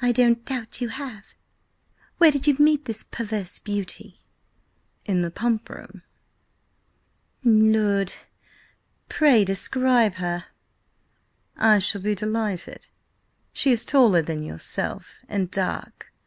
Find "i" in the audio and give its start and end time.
0.00-0.12, 11.54-11.80